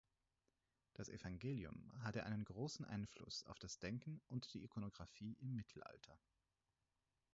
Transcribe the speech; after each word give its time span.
Das 0.95 1.09
Evangelium 1.09 1.91
hatte 1.99 2.23
einen 2.25 2.43
großen 2.43 2.85
Einfluss 2.85 3.43
auf 3.45 3.59
das 3.59 3.77
Denken 3.77 4.19
und 4.29 4.51
die 4.55 4.63
Ikonographie 4.63 5.37
im 5.39 5.53
Mittelalter. 5.53 6.17